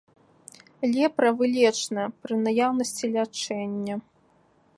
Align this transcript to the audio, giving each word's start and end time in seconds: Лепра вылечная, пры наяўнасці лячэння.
Лепра 0.95 1.29
вылечная, 1.41 2.09
пры 2.25 2.33
наяўнасці 2.47 3.05
лячэння. 3.19 3.95